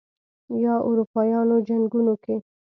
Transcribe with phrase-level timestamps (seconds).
[0.63, 2.35] یا اروپايانو جنګونو کې